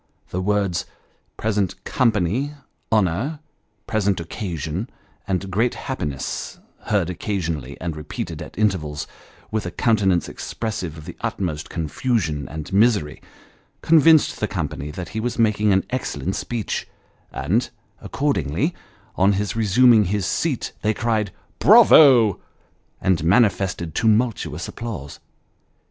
The 0.29 0.41
words" 0.41 0.87
present 1.37 1.83
company 1.83 2.53
honour 2.91 3.39
present 3.85 4.19
occasion," 4.19 4.89
and" 5.27 5.51
great 5.51 5.75
happiness" 5.75 6.57
heard 6.87 7.09
occa 7.09 7.37
sionally, 7.37 7.77
and 7.79 7.95
repeated 7.95 8.41
at 8.41 8.57
intervals, 8.57 9.05
with 9.51 9.67
a 9.67 9.69
countenance 9.69 10.27
expressive 10.27 10.97
of 10.97 11.05
the 11.05 11.15
utmost 11.21 11.69
confusion 11.69 12.49
and 12.49 12.73
misery, 12.73 13.21
convinced 13.83 14.39
the 14.39 14.47
company 14.47 14.89
that 14.89 15.09
he 15.09 15.19
was 15.19 15.37
making 15.37 15.71
an 15.71 15.85
excellent 15.91 16.35
speech; 16.35 16.87
and, 17.31 17.69
accordingly, 18.01 18.73
on 19.17 19.33
his 19.33 19.55
resuming 19.55 20.05
his 20.05 20.25
seat, 20.25 20.71
they 20.81 20.95
cried" 20.95 21.31
Bravo!" 21.59 22.39
and 23.03 23.23
manifested 23.23 23.93
tumultuous 23.93 24.67
applause. 24.67 25.19